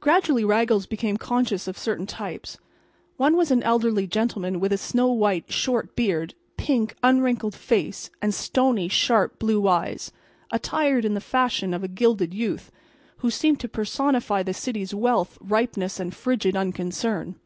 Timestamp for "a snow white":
4.72-5.52